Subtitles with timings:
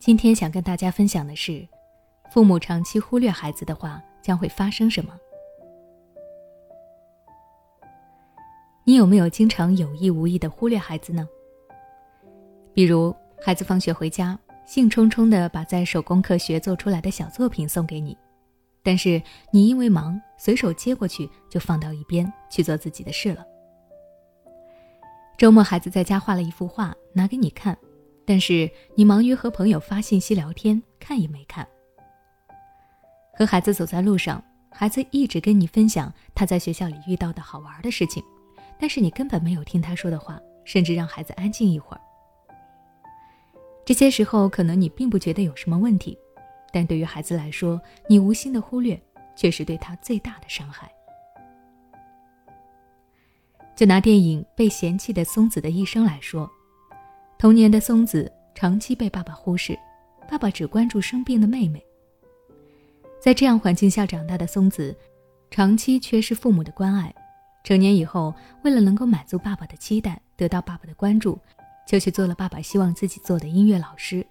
[0.00, 1.68] 今天想跟大家分享的是，
[2.32, 5.14] 父母长期忽略孩子的话，将会发生什么？
[8.82, 11.28] 你有没有经常有意无意的忽略孩子呢？
[12.72, 18.16] 比如，孩子放学回家，兴冲冲的把在手工课学做出来的小作品送给你，
[18.82, 19.20] 但是
[19.52, 23.44] 你因为忙，随手接过去就放到一边去做自己的事了。
[25.36, 27.76] 周末，孩子在家画了一幅画，拿给你看。
[28.30, 31.66] 但是你忙于和朋友发信息聊天，看也没看。
[33.34, 38.22] 和孩子走在路上，孩子一直跟你分享他在学校里遇到的好玩的事情，
[38.78, 42.00] 但是你根本没有听他说的话，甚至让孩子安静一会儿。
[43.84, 46.16] 这些时候，可能你并不觉得有什么问题，
[46.72, 48.96] 但对于孩子来说，你无心的忽略，
[49.34, 50.88] 却是对他最大的伤害。
[53.74, 56.48] 就拿电影《被嫌弃的松子的一生》来说。
[57.40, 59.74] 童年的松子长期被爸爸忽视，
[60.28, 61.82] 爸爸只关注生病的妹妹。
[63.18, 64.94] 在这样环境下长大的松子，
[65.50, 67.10] 长期缺失父母的关爱。
[67.64, 71.38] 成年以后，为了能够满足爸爸的期待，得到爸爸的关注，
[71.88, 74.22] 就去做了爸爸希望自己做的音乐老师。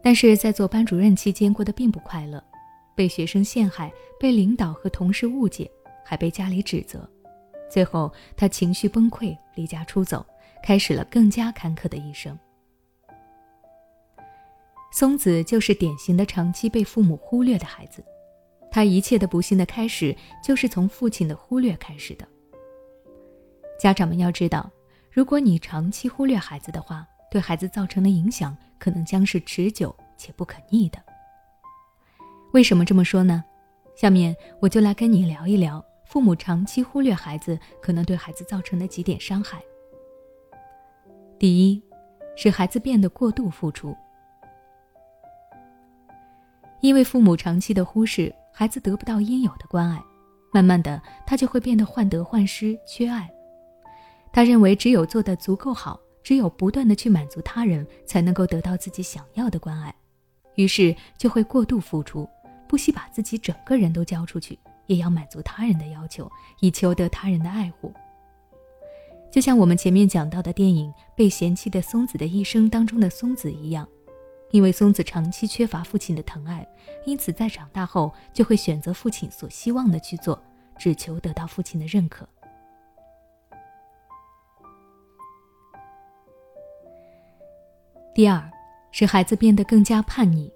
[0.00, 2.40] 但是在做班主任期间，过得并不快乐，
[2.94, 5.68] 被学生陷害，被领导和同事误解，
[6.04, 7.04] 还被家里指责。
[7.68, 10.24] 最后，他情绪崩溃，离家出走。
[10.62, 12.38] 开始了更加坎坷的一生。
[14.92, 18.04] 松子就是典型的长期被父母忽略的孩子，
[18.70, 22.28] 他一切的不幸的开始就是从父亲的忽略开始的。
[23.80, 24.70] 家长们要知道，
[25.10, 31.02] 如果你长期忽略孩子的话，对孩子造成的影响可能将是持久且不可逆的。
[32.52, 33.42] 为什么这么说呢？
[33.96, 39.62] 下面我就来跟你聊一聊父母长期忽略孩子可能对孩子造成的几点伤害。
[41.42, 41.82] 第一，
[42.36, 43.96] 使孩子变得过度付出。
[46.80, 50.00] 因为父母长期的忽视，孩子得不到应有的关爱，
[50.52, 53.28] 慢慢的，他就会变得患得患失、缺爱。
[54.32, 59.92] 他认为只有做得足够好，只有不断的去满足他人，才能够得到自己想要的关爱，
[60.54, 62.24] 于是就会过度付出，
[62.68, 67.92] 不惜把自己整个人都交出去，也要满足他人的要求，以求得他人的爱护。
[69.32, 73.88] 就像我们前面讲到的电影《被嫌弃的松子的一生》当中的松子一样，
[74.50, 76.68] 因为松子长期缺乏父亲的疼爱，
[77.06, 80.38] 因此在长大后就会选择父亲所希望的去做，
[80.78, 82.28] 只求得到父亲的认可。
[88.14, 88.50] 第二，
[88.90, 90.52] 使孩子变得更加叛逆。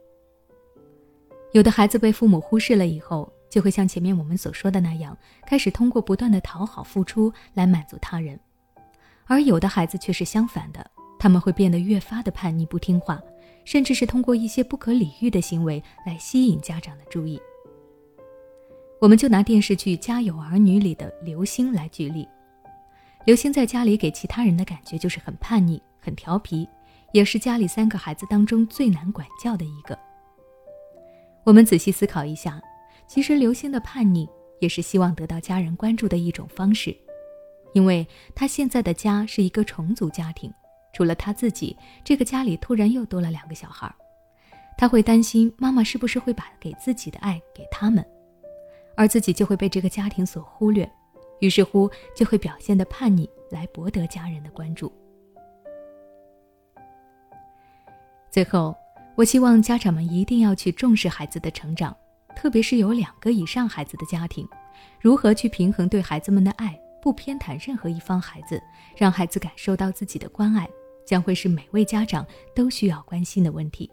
[1.52, 5.16] 有的孩子被父母忽视了以后，就会像前面我们所说的那样，
[5.46, 8.38] 开始通过不断的讨好付出来满足他人。
[9.26, 10.88] 而有的孩子却是相反的，
[11.18, 13.20] 他们会变得越发的叛逆不听话，
[13.64, 17.40] 甚至是通过一些不可理喻的行为来吸引家长的注意。
[19.00, 22.26] 我们就拿电视剧《家有儿女》里的刘星来举例，
[23.24, 26.66] 刘星在家里给其他人的感觉就是很叛逆、很调皮，
[27.12, 29.98] 也是家里三个孩子当中最难管教的一个。
[31.44, 32.60] 我们仔细思考一下，
[33.06, 34.28] 其实刘星的叛逆
[34.60, 36.96] 也是希望得到家人关注的一种方式。
[37.76, 40.50] 因为他现在的家是一个重组家庭，
[40.94, 43.94] 除了他自己，这个家里突然又多了两个小孩，
[44.78, 48.02] 他会担心妈妈是不是会把给自己的爱给他们，
[48.96, 50.90] 而自己就会被这个家庭所忽略，
[51.40, 54.90] 于是乎就会表现的叛逆来博得家人的关注。
[58.30, 58.74] 最后，
[59.16, 61.94] 我希望家长们一定要去重视孩子的成长，
[62.34, 64.48] 特别是有两个以上孩子的家庭，
[64.98, 66.74] 如何去平衡对孩子们的爱。
[67.00, 68.62] 不偏袒任何一方孩子，
[68.96, 70.68] 让孩子感受到自己的关爱，
[71.06, 73.90] 将会是每位家长都需要关心的问题。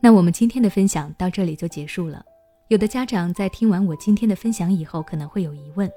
[0.00, 2.24] 那我们今天的分享到这里就结束了。
[2.68, 5.90] 有的家长在听完我今天的分享以后，可能会有疑问：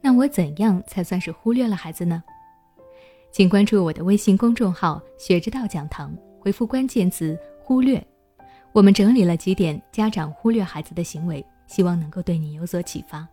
[0.00, 2.22] 那我怎样才算是忽略了孩子呢？
[3.30, 8.04] 请关注我的微信公众号“学之道讲堂”，回复关键词“忽略”，
[8.72, 13.26] 我们整理了几点家长忽略孩子的行为，希望能够对你有所启发。